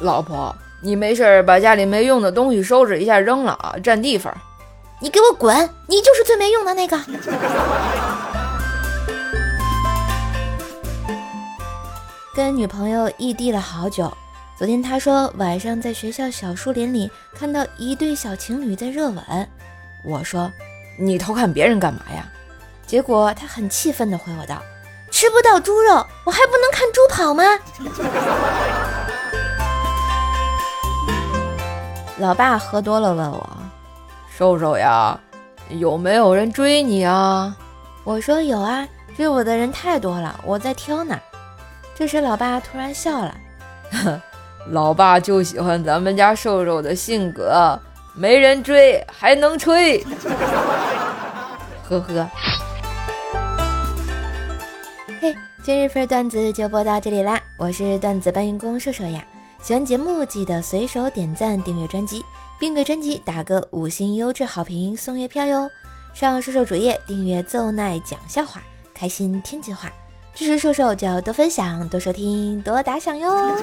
[0.00, 4.34] 老婆，你没事把家里没用的东西收拾一下扔了啊，占地方。
[5.00, 5.54] 你给我滚！
[5.86, 6.98] 你就是最没用的那个。
[12.34, 14.12] 跟女朋友异地了好久，
[14.58, 19.22] 昨天他说晚上在学校小树林里看到一对小情侣在热吻。
[20.04, 20.50] 我说
[20.98, 22.26] 你偷看别人干嘛呀？
[22.86, 24.62] 结果他很气愤地回我道
[25.10, 27.42] ：“吃不到猪肉，我还不能看猪跑吗？”
[32.18, 33.48] 老爸喝多了问我。
[34.34, 35.18] 瘦瘦呀，
[35.68, 37.54] 有没有人追你啊？
[38.04, 41.18] 我说有啊，追我的人太多了，我在挑呢。
[41.94, 43.34] 这时，老爸突然笑了，
[44.70, 47.78] 老爸就喜欢咱们家瘦瘦的性格，
[48.14, 49.98] 没人追还能吹，
[51.88, 52.28] 呵呵。
[55.20, 59.24] 嘿，今日份段子就播到这里啦，我是段子搬运工瘦瘦呀。
[59.62, 62.24] 喜欢节目记得随手点赞、订阅专辑。
[62.58, 65.68] 并给专辑打个五星优质好评送月票哟！
[66.14, 68.62] 上瘦瘦主页订阅奏奈讲笑话，
[68.94, 69.92] 开心天津话，
[70.34, 73.54] 支持瘦瘦就要多分享、多收听、多打赏哟！